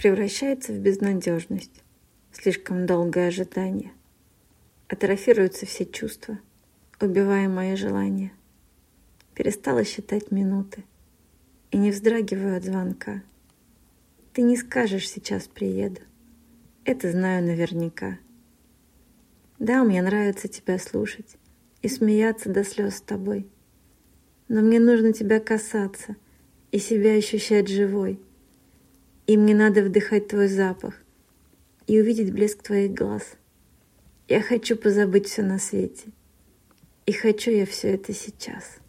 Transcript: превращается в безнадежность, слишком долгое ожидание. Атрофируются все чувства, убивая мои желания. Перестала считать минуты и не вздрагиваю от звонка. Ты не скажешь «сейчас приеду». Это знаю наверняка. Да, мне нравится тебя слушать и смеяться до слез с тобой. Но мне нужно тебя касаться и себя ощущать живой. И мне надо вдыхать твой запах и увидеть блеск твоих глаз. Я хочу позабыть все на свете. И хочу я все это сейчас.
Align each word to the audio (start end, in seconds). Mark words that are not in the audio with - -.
превращается 0.00 0.72
в 0.72 0.78
безнадежность, 0.78 1.82
слишком 2.32 2.86
долгое 2.86 3.28
ожидание. 3.28 3.92
Атрофируются 4.88 5.66
все 5.66 5.84
чувства, 5.84 6.38
убивая 7.02 7.50
мои 7.50 7.76
желания. 7.76 8.32
Перестала 9.34 9.84
считать 9.84 10.30
минуты 10.30 10.84
и 11.70 11.76
не 11.76 11.90
вздрагиваю 11.90 12.56
от 12.56 12.64
звонка. 12.64 13.22
Ты 14.32 14.40
не 14.40 14.56
скажешь 14.56 15.06
«сейчас 15.06 15.46
приеду». 15.48 16.00
Это 16.86 17.12
знаю 17.12 17.44
наверняка. 17.44 18.18
Да, 19.58 19.84
мне 19.84 20.00
нравится 20.00 20.48
тебя 20.48 20.78
слушать 20.78 21.36
и 21.82 21.88
смеяться 21.88 22.48
до 22.48 22.64
слез 22.64 22.96
с 22.96 23.02
тобой. 23.02 23.46
Но 24.48 24.62
мне 24.62 24.80
нужно 24.80 25.12
тебя 25.12 25.40
касаться 25.40 26.16
и 26.72 26.78
себя 26.78 27.16
ощущать 27.16 27.68
живой. 27.68 28.18
И 29.30 29.36
мне 29.36 29.54
надо 29.54 29.84
вдыхать 29.84 30.26
твой 30.26 30.48
запах 30.48 30.94
и 31.86 32.00
увидеть 32.00 32.32
блеск 32.32 32.64
твоих 32.64 32.94
глаз. 32.94 33.22
Я 34.26 34.42
хочу 34.42 34.74
позабыть 34.74 35.28
все 35.28 35.42
на 35.42 35.60
свете. 35.60 36.08
И 37.06 37.12
хочу 37.12 37.52
я 37.52 37.64
все 37.64 37.94
это 37.94 38.12
сейчас. 38.12 38.80